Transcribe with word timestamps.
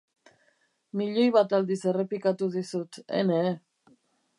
Milioi 1.01 1.27
bat 1.37 1.55
aldiz 1.59 1.79
errepikatu 1.93 2.51
dizut, 2.59 3.03
ene. 3.23 3.41